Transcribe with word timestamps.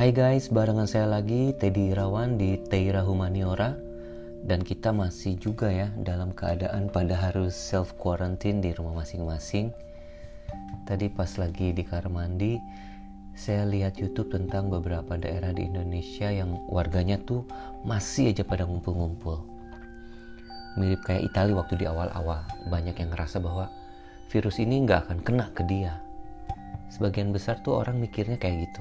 Hai 0.00 0.16
guys, 0.16 0.48
barengan 0.48 0.88
saya 0.88 1.04
lagi 1.04 1.52
Teddy 1.52 1.92
Irawan 1.92 2.40
di 2.40 2.56
Teira 2.56 3.04
Humaniora 3.04 3.76
dan 4.48 4.64
kita 4.64 4.96
masih 4.96 5.36
juga 5.36 5.68
ya 5.68 5.92
dalam 5.92 6.32
keadaan 6.32 6.88
pada 6.88 7.12
harus 7.12 7.52
self 7.52 7.92
quarantine 8.00 8.64
di 8.64 8.72
rumah 8.72 9.04
masing-masing. 9.04 9.68
Tadi 10.88 11.12
pas 11.12 11.28
lagi 11.36 11.76
di 11.76 11.84
kamar 11.84 12.08
mandi, 12.08 12.56
saya 13.36 13.68
lihat 13.68 14.00
YouTube 14.00 14.32
tentang 14.32 14.72
beberapa 14.72 15.20
daerah 15.20 15.52
di 15.52 15.68
Indonesia 15.68 16.32
yang 16.32 16.56
warganya 16.72 17.20
tuh 17.20 17.44
masih 17.84 18.32
aja 18.32 18.40
pada 18.40 18.64
ngumpul-ngumpul. 18.64 19.44
Mirip 20.80 21.04
kayak 21.04 21.28
Italia 21.28 21.60
waktu 21.60 21.76
di 21.76 21.84
awal-awal, 21.84 22.40
banyak 22.72 22.96
yang 22.96 23.12
ngerasa 23.12 23.36
bahwa 23.36 23.68
virus 24.32 24.64
ini 24.64 24.80
nggak 24.80 25.12
akan 25.12 25.20
kena 25.20 25.52
ke 25.52 25.60
dia. 25.68 26.00
Sebagian 26.88 27.36
besar 27.36 27.60
tuh 27.60 27.76
orang 27.76 28.00
mikirnya 28.00 28.40
kayak 28.40 28.64
gitu 28.64 28.80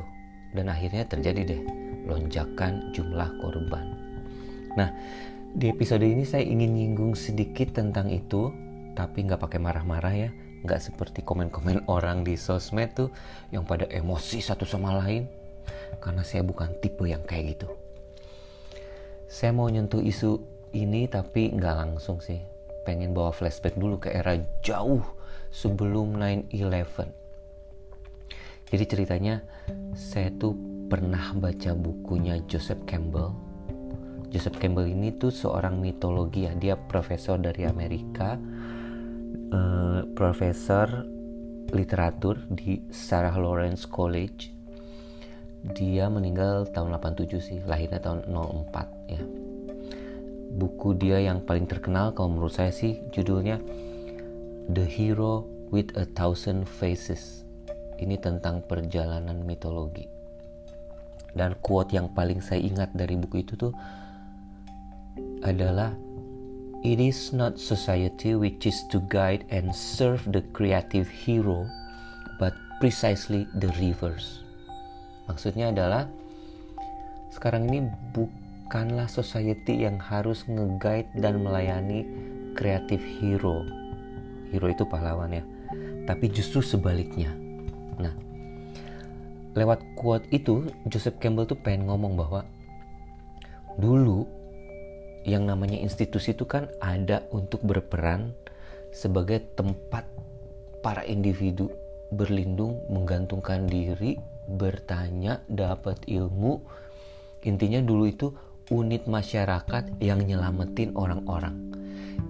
dan 0.53 0.71
akhirnya 0.71 1.05
terjadi 1.05 1.41
deh 1.45 1.61
lonjakan 2.09 2.89
jumlah 2.95 3.29
korban. 3.37 3.85
Nah, 4.73 4.89
di 5.53 5.69
episode 5.69 6.05
ini 6.05 6.25
saya 6.25 6.45
ingin 6.45 6.73
nyinggung 6.73 7.13
sedikit 7.13 7.77
tentang 7.77 8.09
itu, 8.09 8.53
tapi 8.97 9.25
nggak 9.25 9.41
pakai 9.41 9.59
marah-marah 9.61 10.13
ya, 10.13 10.29
nggak 10.65 10.81
seperti 10.81 11.21
komen-komen 11.21 11.85
orang 11.95 12.25
di 12.25 12.33
sosmed 12.33 12.97
tuh 12.97 13.09
yang 13.53 13.65
pada 13.65 13.85
emosi 13.89 14.41
satu 14.41 14.65
sama 14.65 14.97
lain, 15.05 15.29
karena 16.01 16.25
saya 16.25 16.41
bukan 16.41 16.73
tipe 16.81 17.05
yang 17.05 17.21
kayak 17.25 17.57
gitu. 17.57 17.69
Saya 19.29 19.53
mau 19.53 19.69
nyentuh 19.69 20.01
isu 20.01 20.41
ini 20.73 21.05
tapi 21.05 21.53
nggak 21.53 21.75
langsung 21.77 22.17
sih, 22.17 22.41
pengen 22.85 23.13
bawa 23.13 23.29
flashback 23.29 23.77
dulu 23.77 24.01
ke 24.01 24.09
era 24.09 24.33
jauh 24.65 25.05
sebelum 25.53 26.17
9/11 26.17 27.18
jadi 28.69 28.85
ceritanya 28.85 29.41
saya 29.97 30.29
tuh 30.37 30.53
pernah 30.89 31.33
baca 31.33 31.73
bukunya 31.73 32.37
Joseph 32.45 32.85
Campbell. 32.85 33.33
Joseph 34.29 34.61
Campbell 34.61 34.85
ini 34.85 35.09
tuh 35.17 35.33
seorang 35.33 35.81
mitologi 35.81 36.45
ya. 36.45 36.53
Dia 36.53 36.77
profesor 36.77 37.41
dari 37.41 37.65
Amerika, 37.65 38.37
uh, 39.49 40.05
profesor 40.13 40.85
literatur 41.73 42.45
di 42.49 42.77
Sarah 42.93 43.33
Lawrence 43.41 43.89
College. 43.89 44.53
Dia 45.73 46.05
meninggal 46.07 46.69
tahun 46.69 46.93
87 46.93 47.41
sih, 47.41 47.59
lahirnya 47.65 47.97
tahun 47.97 48.29
04 48.29 49.09
ya. 49.09 49.21
Buku 50.49 50.93
dia 50.93 51.17
yang 51.21 51.41
paling 51.41 51.65
terkenal 51.65 52.13
kalau 52.13 52.37
menurut 52.37 52.53
saya 52.53 52.69
sih 52.69 53.01
judulnya 53.13 53.57
The 54.69 54.85
Hero 54.85 55.45
with 55.73 55.93
a 55.97 56.05
Thousand 56.05 56.69
Faces 56.69 57.48
ini 57.99 58.15
tentang 58.17 58.63
perjalanan 58.63 59.43
mitologi. 59.43 60.07
Dan 61.35 61.59
quote 61.61 61.93
yang 61.93 62.09
paling 62.15 62.41
saya 62.41 62.63
ingat 62.63 62.95
dari 62.97 63.13
buku 63.19 63.45
itu 63.45 63.53
tuh 63.53 63.73
adalah 65.45 65.93
It 66.79 67.03
is 67.03 67.35
not 67.35 67.59
society 67.59 68.39
which 68.39 68.63
is 68.63 68.87
to 68.87 69.03
guide 69.11 69.43
and 69.51 69.75
serve 69.75 70.23
the 70.31 70.39
creative 70.55 71.11
hero, 71.11 71.67
but 72.39 72.55
precisely 72.79 73.43
the 73.59 73.67
reverse. 73.75 74.47
Maksudnya 75.27 75.75
adalah 75.75 76.07
sekarang 77.35 77.67
ini 77.67 77.83
bukanlah 78.15 79.11
society 79.11 79.83
yang 79.83 79.99
harus 79.99 80.47
nge-guide 80.47 81.11
dan 81.19 81.43
melayani 81.43 82.07
creative 82.55 83.03
hero. 83.03 83.67
Hero 84.47 84.71
itu 84.71 84.87
pahlawan 84.87 85.35
ya. 85.35 85.43
Tapi 86.07 86.31
justru 86.31 86.63
sebaliknya 86.63 87.48
Nah, 87.99 88.15
lewat 89.53 89.83
quote 89.99 90.25
itu 90.31 90.71
Joseph 90.87 91.19
Campbell 91.19 91.45
tuh 91.45 91.59
pengen 91.59 91.91
ngomong 91.91 92.15
bahwa 92.15 92.47
dulu 93.75 94.25
yang 95.27 95.45
namanya 95.45 95.77
institusi 95.77 96.31
itu 96.31 96.47
kan 96.47 96.71
ada 96.79 97.27
untuk 97.35 97.61
berperan 97.61 98.31
sebagai 98.89 99.43
tempat 99.53 100.07
para 100.79 101.03
individu 101.03 101.69
berlindung, 102.09 102.81
menggantungkan 102.89 103.69
diri, 103.69 104.17
bertanya, 104.49 105.45
dapat 105.45 106.01
ilmu. 106.09 106.61
Intinya 107.45 107.79
dulu 107.79 108.03
itu 108.09 108.27
unit 108.73 109.05
masyarakat 109.05 110.01
yang 110.01 110.25
nyelamatin 110.25 110.97
orang-orang. 110.97 111.69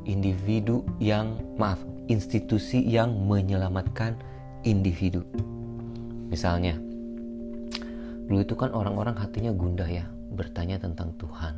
Individu 0.03 0.83
yang, 0.99 1.39
maaf, 1.55 1.79
institusi 2.11 2.83
yang 2.83 3.15
menyelamatkan 3.15 4.19
individu. 4.63 5.23
Misalnya, 6.29 6.77
dulu 8.27 8.39
itu 8.43 8.55
kan 8.55 8.71
orang-orang 8.75 9.17
hatinya 9.17 9.51
gundah 9.55 9.87
ya, 9.87 10.05
bertanya 10.33 10.77
tentang 10.77 11.15
Tuhan. 11.17 11.55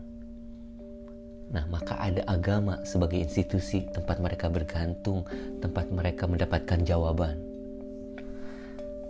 Nah, 1.51 1.67
maka 1.67 2.00
ada 2.00 2.23
agama 2.31 2.79
sebagai 2.88 3.19
institusi 3.19 3.84
tempat 3.91 4.23
mereka 4.23 4.47
bergantung, 4.47 5.28
tempat 5.59 5.91
mereka 5.91 6.23
mendapatkan 6.23 6.79
jawaban. 6.88 7.35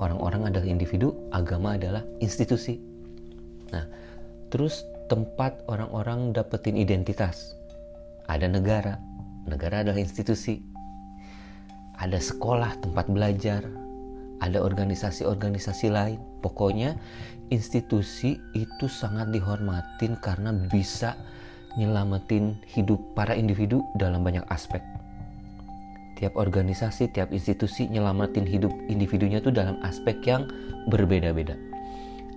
Orang-orang 0.01 0.49
adalah 0.49 0.65
individu, 0.65 1.13
agama 1.29 1.77
adalah 1.77 2.01
institusi. 2.17 2.81
Nah, 3.69 3.85
terus 4.49 4.81
tempat 5.05 5.61
orang-orang 5.69 6.33
dapetin 6.33 6.73
identitas. 6.73 7.53
Ada 8.25 8.49
negara, 8.49 8.97
negara 9.45 9.85
adalah 9.85 10.01
institusi. 10.01 10.70
Ada 12.01 12.17
sekolah, 12.17 12.81
tempat 12.81 13.05
belajar, 13.13 13.61
ada 14.41 14.57
organisasi-organisasi 14.57 15.93
lain. 15.93 16.17
Pokoknya 16.41 16.97
institusi 17.53 18.41
itu 18.57 18.89
sangat 18.89 19.29
dihormatin 19.29 20.17
karena 20.17 20.49
bisa 20.49 21.13
nyelamatin 21.77 22.57
hidup 22.73 22.97
para 23.13 23.37
individu 23.37 23.85
dalam 24.01 24.25
banyak 24.25 24.41
aspek. 24.49 24.81
Tiap 26.17 26.33
organisasi, 26.37 27.13
tiap 27.13 27.29
institusi 27.29 27.85
nyelamatin 27.85 28.49
hidup 28.49 28.73
individunya 28.89 29.37
itu 29.37 29.53
dalam 29.53 29.77
aspek 29.85 30.17
yang 30.25 30.49
berbeda-beda. 30.89 31.53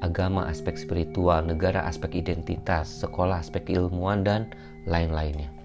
Agama, 0.04 0.44
aspek 0.52 0.76
spiritual, 0.76 1.40
negara, 1.48 1.88
aspek 1.88 2.20
identitas, 2.20 3.00
sekolah, 3.00 3.40
aspek 3.40 3.72
ilmuwan, 3.72 4.20
dan 4.20 4.52
lain-lainnya. 4.84 5.63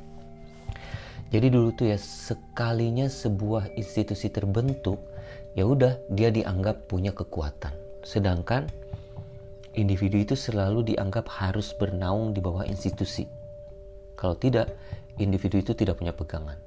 Jadi 1.30 1.48
dulu 1.54 1.70
tuh 1.78 1.94
ya 1.94 1.98
sekalinya 2.02 3.06
sebuah 3.06 3.78
institusi 3.78 4.34
terbentuk, 4.34 4.98
ya 5.54 5.62
udah 5.70 6.02
dia 6.10 6.34
dianggap 6.34 6.90
punya 6.90 7.14
kekuatan. 7.14 7.70
Sedangkan 8.02 8.66
individu 9.78 10.18
itu 10.18 10.34
selalu 10.34 10.96
dianggap 10.96 11.30
harus 11.30 11.70
bernaung 11.78 12.34
di 12.34 12.42
bawah 12.42 12.66
institusi. 12.66 13.30
Kalau 14.18 14.34
tidak, 14.42 14.74
individu 15.22 15.62
itu 15.62 15.78
tidak 15.78 16.02
punya 16.02 16.18
pegangan. 16.18 16.58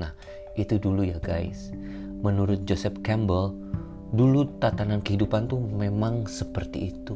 Nah, 0.00 0.16
itu 0.56 0.80
dulu 0.80 1.04
ya 1.04 1.20
guys. 1.20 1.68
Menurut 2.24 2.64
Joseph 2.64 3.04
Campbell, 3.04 3.52
dulu 4.16 4.48
tatanan 4.64 5.04
kehidupan 5.04 5.44
tuh 5.44 5.60
memang 5.60 6.24
seperti 6.24 6.88
itu. 6.88 7.14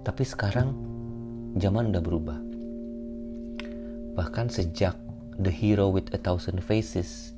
Tapi 0.00 0.24
sekarang 0.24 0.72
zaman 1.60 1.92
udah 1.92 2.02
berubah. 2.02 2.38
Bahkan 4.16 4.48
sejak 4.48 5.09
The 5.40 5.48
Hero 5.48 5.88
with 5.88 6.12
a 6.12 6.20
Thousand 6.20 6.60
Faces 6.60 7.32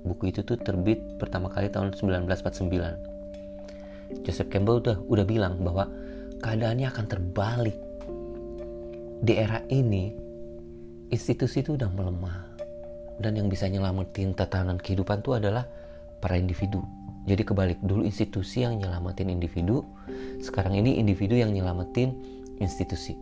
Buku 0.00 0.32
itu 0.32 0.40
tuh 0.40 0.56
terbit 0.56 0.96
pertama 1.20 1.52
kali 1.52 1.68
tahun 1.68 1.92
1949. 1.92 4.24
Joseph 4.24 4.48
Campbell 4.48 4.80
udah 4.80 4.96
udah 5.04 5.24
bilang 5.28 5.60
bahwa 5.60 5.92
keadaannya 6.40 6.88
akan 6.88 7.04
terbalik. 7.04 7.76
Di 9.20 9.36
era 9.36 9.60
ini, 9.68 10.16
institusi 11.12 11.60
itu 11.60 11.76
udah 11.76 11.92
melemah. 11.92 12.48
Dan 13.20 13.36
yang 13.36 13.52
bisa 13.52 13.68
nyelamatin 13.68 14.32
tatanan 14.32 14.80
kehidupan 14.80 15.20
itu 15.20 15.36
adalah 15.36 15.68
para 16.24 16.40
individu. 16.40 16.80
Jadi 17.28 17.44
kebalik, 17.44 17.76
dulu 17.84 18.08
institusi 18.08 18.64
yang 18.64 18.80
nyelamatin 18.80 19.28
individu, 19.28 19.84
sekarang 20.40 20.80
ini 20.80 20.96
individu 20.96 21.36
yang 21.36 21.52
nyelamatin 21.52 22.16
institusi. 22.64 23.12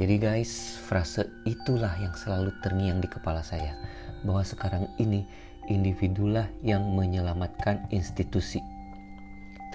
Jadi 0.00 0.16
guys, 0.16 0.80
frase 0.80 1.28
itulah 1.44 1.92
yang 2.00 2.16
selalu 2.16 2.56
terngiang 2.64 3.04
di 3.04 3.08
kepala 3.12 3.44
saya 3.44 3.76
bahwa 4.24 4.40
sekarang 4.40 4.88
ini 4.96 5.28
individulah 5.68 6.48
yang 6.64 6.96
menyelamatkan 6.96 7.84
institusi. 7.92 8.64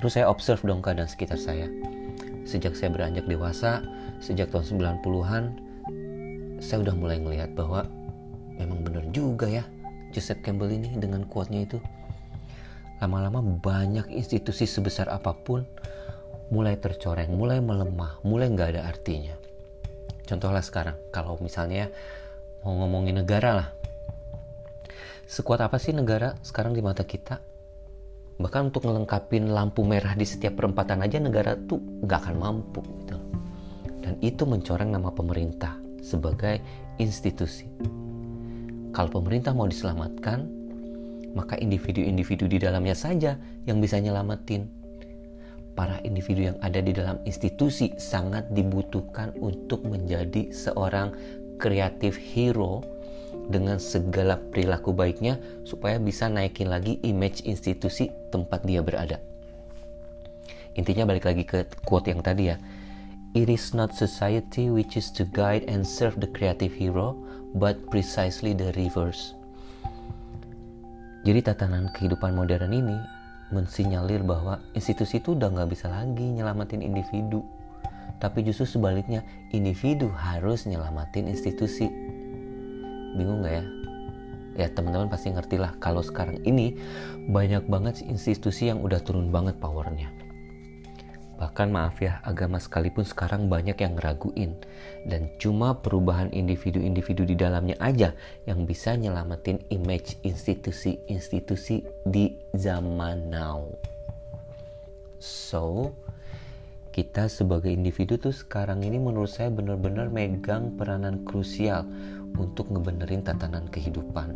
Terus 0.01 0.17
saya 0.17 0.25
observe 0.25 0.65
dong 0.65 0.81
keadaan 0.81 1.05
sekitar 1.05 1.37
saya. 1.37 1.69
Sejak 2.41 2.73
saya 2.73 2.89
beranjak 2.89 3.29
dewasa, 3.29 3.85
sejak 4.17 4.49
tahun 4.49 4.97
90-an, 5.05 5.43
saya 6.57 6.81
udah 6.81 6.95
mulai 6.97 7.21
ngelihat 7.21 7.53
bahwa 7.53 7.85
memang 8.57 8.81
benar 8.81 9.05
juga 9.13 9.45
ya 9.45 9.61
Joseph 10.09 10.41
Campbell 10.41 10.73
ini 10.73 10.89
dengan 10.97 11.29
quote-nya 11.29 11.69
itu. 11.69 11.77
Lama-lama 12.97 13.45
banyak 13.45 14.09
institusi 14.09 14.65
sebesar 14.65 15.05
apa 15.05 15.37
pun 15.37 15.61
mulai 16.49 16.81
tercoreng, 16.81 17.29
mulai 17.29 17.61
melemah, 17.61 18.25
mulai 18.25 18.49
nggak 18.49 18.73
ada 18.73 18.89
artinya. 18.89 19.44
Contohlah 20.25 20.65
sekarang, 20.65 20.97
kalau 21.13 21.37
misalnya 21.37 21.93
mau 22.65 22.73
ngomongin 22.81 23.21
negara 23.21 23.51
lah, 23.53 23.69
Sekuat 25.25 25.57
apa 25.57 25.81
sih 25.81 25.89
negara 25.89 26.37
sekarang 26.45 26.77
di 26.77 26.85
mata 26.85 27.01
kita? 27.01 27.41
bahkan 28.35 28.67
untuk 28.67 28.83
ngelengkapin 28.83 29.47
lampu 29.47 29.87
merah 29.87 30.11
di 30.11 30.27
setiap 30.27 30.59
perempatan 30.59 30.99
aja 31.03 31.23
negara 31.23 31.55
tuh 31.55 31.79
nggak 31.79 32.19
akan 32.19 32.35
mampu 32.35 32.83
gitu. 33.03 33.17
Dan 34.03 34.19
itu 34.19 34.43
mencoreng 34.43 34.91
nama 34.91 35.09
pemerintah 35.09 35.79
sebagai 36.03 36.59
institusi. 36.99 37.65
Kalau 38.91 39.09
pemerintah 39.11 39.55
mau 39.55 39.67
diselamatkan 39.67 40.51
maka 41.35 41.59
individu-individu 41.59 42.47
di 42.47 42.59
dalamnya 42.63 42.95
saja 42.95 43.35
yang 43.67 43.83
bisa 43.83 43.99
nyelamatin 43.99 44.71
para 45.75 45.99
individu 46.07 46.49
yang 46.49 46.57
ada 46.63 46.79
di 46.79 46.95
dalam 46.95 47.19
institusi 47.27 47.91
sangat 47.99 48.47
dibutuhkan 48.55 49.35
untuk 49.43 49.83
menjadi 49.83 50.49
seorang 50.49 51.11
kreatif 51.59 52.15
hero 52.15 52.81
dengan 53.51 53.77
segala 53.77 54.39
perilaku 54.39 54.95
baiknya 54.95 55.37
supaya 55.67 56.01
bisa 56.01 56.31
naikin 56.31 56.71
lagi 56.71 56.97
image 57.05 57.45
institusi 57.45 58.09
tempat 58.33 58.63
dia 58.65 58.81
berada. 58.81 59.21
Intinya 60.75 61.07
balik 61.07 61.27
lagi 61.27 61.43
ke 61.47 61.67
quote 61.83 62.11
yang 62.11 62.19
tadi 62.23 62.51
ya. 62.51 62.57
It 63.35 63.51
is 63.51 63.75
not 63.75 63.91
society 63.91 64.71
which 64.71 64.95
is 64.95 65.11
to 65.19 65.27
guide 65.27 65.67
and 65.67 65.83
serve 65.83 66.15
the 66.23 66.31
creative 66.31 66.71
hero, 66.71 67.19
but 67.51 67.75
precisely 67.91 68.55
the 68.55 68.71
reverse. 68.79 69.35
Jadi 71.25 71.41
tatanan 71.43 71.91
kehidupan 71.91 72.31
modern 72.31 72.71
ini 72.71 72.95
mensinyalir 73.53 74.25
bahwa 74.25 74.61
institusi 74.73 75.21
itu 75.21 75.37
udah 75.37 75.53
nggak 75.53 75.69
bisa 75.69 75.89
lagi 75.91 76.25
nyelamatin 76.33 76.81
individu. 76.81 77.45
Tapi 78.17 78.41
justru 78.47 78.79
sebaliknya, 78.79 79.21
individu 79.51 80.09
harus 80.15 80.65
nyelamatin 80.65 81.29
institusi. 81.29 81.85
Bingung 83.13 83.43
nggak 83.43 83.55
ya? 83.59 83.65
Ya 84.55 84.67
teman-teman 84.71 85.11
pasti 85.11 85.35
ngerti 85.35 85.59
lah 85.59 85.75
kalau 85.83 85.99
sekarang 85.99 86.39
ini 86.47 86.79
banyak 87.27 87.67
banget 87.67 88.07
institusi 88.07 88.71
yang 88.71 88.79
udah 88.79 89.03
turun 89.03 89.27
banget 89.27 89.59
powernya 89.59 90.24
bahkan 91.35 91.67
maaf 91.67 91.99
ya 91.99 92.23
agama 92.23 92.59
sekalipun 92.59 93.03
sekarang 93.03 93.51
banyak 93.51 93.75
yang 93.75 93.99
ngeraguin 93.99 94.55
dan 95.03 95.27
cuma 95.35 95.75
perubahan 95.75 96.31
individu-individu 96.31 97.27
di 97.27 97.35
dalamnya 97.35 97.75
aja 97.83 98.15
yang 98.47 98.63
bisa 98.63 98.95
nyelamatin 98.95 99.59
image 99.67 100.15
institusi-institusi 100.23 101.83
di 102.07 102.39
zaman 102.55 103.27
now 103.27 103.67
so 105.19 105.91
kita 106.95 107.27
sebagai 107.27 107.75
individu 107.75 108.15
tuh 108.15 108.31
sekarang 108.31 108.79
ini 108.87 108.95
menurut 108.95 109.27
saya 109.27 109.51
benar-benar 109.51 110.07
megang 110.07 110.79
peranan 110.79 111.27
krusial 111.27 111.83
untuk 112.39 112.71
ngebenerin 112.71 113.19
tatanan 113.19 113.67
kehidupan. 113.67 114.31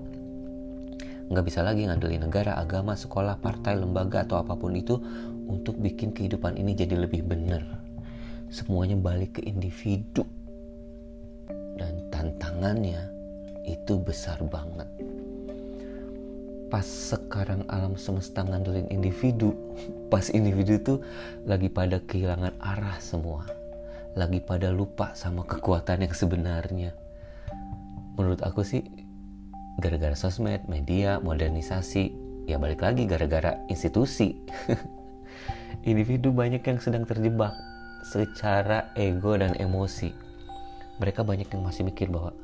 Nggak 1.32 1.46
bisa 1.46 1.64
lagi 1.64 1.88
ngandelin 1.88 2.26
negara, 2.26 2.60
agama, 2.60 3.00
sekolah, 3.00 3.40
partai, 3.40 3.80
lembaga, 3.80 4.28
atau 4.28 4.44
apa 4.44 4.60
pun 4.60 4.76
itu 4.76 5.00
untuk 5.50 5.82
bikin 5.82 6.14
kehidupan 6.14 6.56
ini 6.56 6.78
jadi 6.78 6.94
lebih 6.94 7.26
bener. 7.26 7.66
Semuanya 8.54 8.96
balik 8.96 9.42
ke 9.42 9.50
individu. 9.50 10.22
Dan 11.76 12.14
tantangannya 12.14 13.02
itu 13.66 13.98
besar 13.98 14.38
banget. 14.46 14.86
Pas 16.70 16.86
sekarang 16.86 17.66
alam 17.66 17.98
semesta 17.98 18.46
ngandelin 18.46 18.94
individu, 18.94 19.58
pas 20.14 20.30
individu 20.30 20.78
itu 20.78 20.94
lagi 21.50 21.66
pada 21.66 21.98
kehilangan 21.98 22.54
arah 22.62 23.02
semua. 23.02 23.50
Lagi 24.14 24.38
pada 24.38 24.70
lupa 24.70 25.18
sama 25.18 25.42
kekuatan 25.50 26.06
yang 26.06 26.14
sebenarnya 26.14 26.94
menurut 28.20 28.44
aku 28.44 28.68
sih 28.68 28.84
gara-gara 29.80 30.12
sosmed, 30.12 30.68
media, 30.68 31.24
modernisasi, 31.24 32.12
ya 32.52 32.60
balik 32.60 32.84
lagi 32.84 33.08
gara-gara 33.08 33.56
institusi. 33.72 34.36
Individu 35.88 36.34
banyak 36.36 36.62
yang 36.62 36.80
sedang 36.82 37.08
terjebak 37.08 37.56
secara 38.04 38.92
ego 38.96 39.36
dan 39.36 39.56
emosi. 39.56 40.12
Mereka 41.00 41.24
banyak 41.24 41.48
yang 41.48 41.64
masih 41.64 41.88
mikir 41.88 42.12
bahwa 42.12 42.36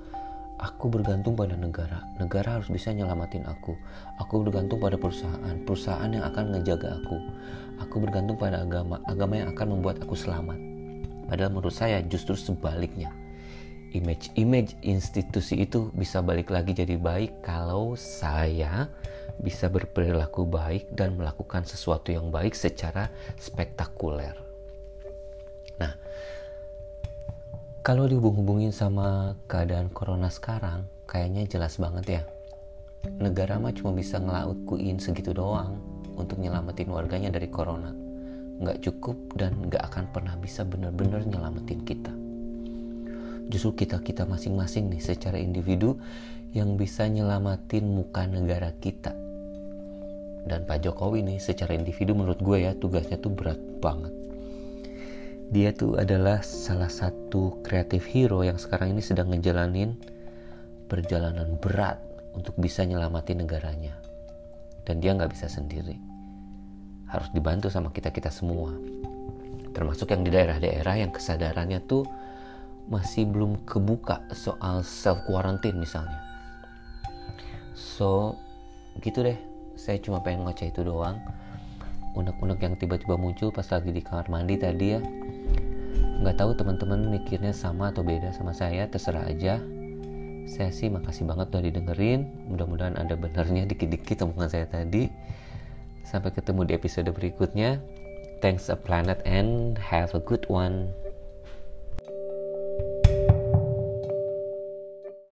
aku 0.62 0.88
bergantung 0.88 1.36
pada 1.36 1.60
negara. 1.60 2.06
Negara 2.16 2.60
harus 2.60 2.72
bisa 2.72 2.95
nyelamatin 2.95 3.44
aku. 3.44 3.75
Aku 4.24 4.45
bergantung 4.48 4.80
pada 4.80 4.95
perusahaan. 4.95 5.56
Perusahaan 5.68 6.07
yang 6.07 6.24
akan 6.24 6.56
ngejaga 6.56 7.01
aku. 7.04 7.18
Aku 7.83 8.00
bergantung 8.00 8.39
pada 8.39 8.63
agama. 8.63 9.04
Agama 9.12 9.42
yang 9.42 9.51
akan 9.51 9.80
membuat 9.80 10.00
aku 10.00 10.16
selamat. 10.16 10.56
Padahal 11.28 11.51
menurut 11.51 11.75
saya 11.75 12.00
justru 12.06 12.38
sebaliknya 12.39 13.12
image-image 13.95 14.75
institusi 14.83 15.63
itu 15.63 15.88
bisa 15.95 16.19
balik 16.19 16.51
lagi 16.51 16.75
jadi 16.75 17.00
baik 17.00 17.39
kalau 17.39 17.95
saya 17.95 18.92
bisa 19.39 19.68
berperilaku 19.68 20.48
baik 20.48 20.92
dan 20.94 21.19
melakukan 21.19 21.68
sesuatu 21.68 22.10
yang 22.10 22.31
baik 22.31 22.56
secara 22.56 23.12
spektakuler. 23.38 24.33
Nah, 25.77 25.94
kalau 27.86 28.10
dihubung-hubungin 28.10 28.72
sama 28.72 29.38
keadaan 29.45 29.92
corona 29.92 30.31
sekarang, 30.31 30.88
kayaknya 31.06 31.45
jelas 31.45 31.77
banget 31.77 32.22
ya. 32.22 32.24
Negara 33.22 33.62
mah 33.62 33.75
cuma 33.75 33.94
bisa 33.94 34.18
ngelakuin 34.18 34.98
segitu 34.98 35.30
doang 35.36 35.78
untuk 36.18 36.42
nyelamatin 36.42 36.89
warganya 36.89 37.30
dari 37.30 37.51
corona. 37.51 37.94
Nggak 38.56 38.81
cukup 38.81 39.18
dan 39.38 39.54
nggak 39.69 39.83
akan 39.94 40.10
pernah 40.10 40.33
bisa 40.39 40.66
benar-benar 40.66 41.21
nyelamatin 41.28 41.86
kita 41.86 42.25
justru 43.50 43.86
kita 43.86 44.01
kita 44.01 44.25
masing-masing 44.25 44.89
nih 44.89 45.01
secara 45.01 45.38
individu 45.38 45.98
yang 46.56 46.80
bisa 46.80 47.04
nyelamatin 47.12 47.84
muka 47.84 48.24
negara 48.24 48.72
kita. 48.80 49.12
Dan 50.48 50.63
Pak 50.63 50.88
Jokowi 50.88 51.19
nih 51.28 51.40
secara 51.44 51.75
individu 51.75 52.16
menurut 52.16 52.40
gue 52.40 52.63
ya 52.63 52.72
tugasnya 52.80 53.19
tuh 53.19 53.36
berat 53.36 53.60
banget. 53.84 54.16
Dia 55.52 55.75
tuh 55.75 56.00
adalah 56.00 56.40
salah 56.48 56.88
satu 56.88 57.60
kreatif 57.60 58.07
hero 58.07 58.40
yang 58.42 58.56
sekarang 58.56 58.96
ini 58.96 59.04
sedang 59.04 59.36
ngejalanin 59.36 60.00
perjalanan 60.88 61.60
berat 61.60 62.00
untuk 62.31 62.56
bisa 62.56 62.88
nyelamatin 62.88 63.44
negaranya. 63.44 64.00
Dan 64.88 65.04
dia 65.04 65.12
nggak 65.12 65.36
bisa 65.36 65.52
sendiri. 65.52 66.00
Harus 67.12 67.30
dibantu 67.36 67.68
sama 67.68 67.92
kita 67.92 68.16
kita 68.16 68.31
semua. 68.31 68.72
Termasuk 69.75 70.07
yang 70.07 70.24
di 70.24 70.31
daerah-daerah 70.31 71.04
yang 71.04 71.12
kesadarannya 71.12 71.84
tuh 71.84 72.07
masih 72.88 73.28
belum 73.28 73.68
kebuka 73.68 74.24
soal 74.31 74.86
self 74.86 75.19
quarantine 75.25 75.75
misalnya 75.81 76.35
so 77.75 78.39
gitu 79.04 79.22
deh. 79.22 79.38
Saya 79.75 80.00
cuma 80.00 80.24
pengen 80.24 80.48
ngoceh 80.48 80.72
itu 80.72 80.81
doang. 80.88 81.19
Unek-unek 82.16 82.64
yang 82.64 82.80
tiba-tiba 82.80 83.19
muncul 83.19 83.52
pas 83.52 83.68
lagi 83.68 83.92
di 83.92 84.00
kamar 84.00 84.31
mandi 84.31 84.56
tadi 84.56 84.95
ya. 84.95 85.04
Nggak 86.23 86.40
tahu 86.40 86.56
teman-teman 86.56 87.11
mikirnya 87.11 87.52
sama 87.52 87.92
atau 87.92 88.07
beda 88.07 88.31
sama 88.31 88.56
saya 88.56 88.88
terserah 88.88 89.28
aja. 89.28 89.59
Saya 90.47 90.71
sih 90.71 90.88
makasih 90.88 91.28
banget 91.28 91.52
udah 91.52 91.64
didengerin. 91.68 92.31
Mudah-mudahan 92.47 92.95
ada 92.95 93.19
benernya 93.19 93.68
dikit-dikit 93.68 94.23
omongan 94.23 94.47
saya 94.47 94.66
tadi. 94.71 95.11
Sampai 96.07 96.31
ketemu 96.31 96.71
di 96.71 96.73
episode 96.80 97.11
berikutnya. 97.11 97.83
Thanks 98.40 98.71
a 98.71 98.80
planet 98.80 99.19
and 99.28 99.76
have 99.76 100.16
a 100.16 100.21
good 100.23 100.47
one 100.47 100.88